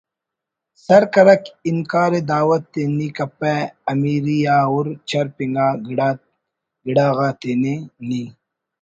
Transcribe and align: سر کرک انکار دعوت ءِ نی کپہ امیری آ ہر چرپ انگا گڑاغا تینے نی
سر 0.85 1.03
کرک 1.13 1.43
انکار 1.69 2.11
دعوت 2.29 2.65
ءِ 2.81 2.83
نی 2.97 3.07
کپہ 3.17 3.53
امیری 3.91 4.37
آ 4.57 4.57
ہر 4.69 4.85
چرپ 5.09 5.35
انگا 5.43 5.67
گڑاغا 6.85 7.29
تینے 7.39 7.75
نی 8.07 8.23